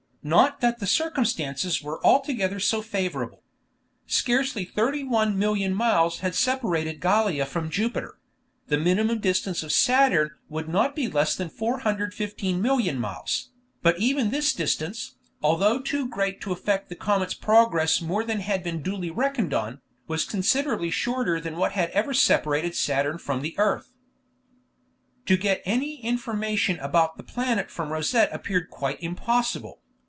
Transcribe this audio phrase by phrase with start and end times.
[0.23, 3.41] Not that the circumstances were altogether so favorable.
[4.05, 8.19] Scarcely 31,000,000 miles had separated Gallia from Jupiter;
[8.67, 13.49] the minimum distance of Saturn would not be less than 415,000,000 miles;
[13.81, 18.61] but even this distance, although too great to affect the comet's progress more than had
[18.61, 23.57] been duly reckoned on, was considerably shorter than what had ever separated Saturn from the
[23.57, 23.91] earth.
[25.25, 29.79] To get any information about the planet from Rosette appeared quite impossible.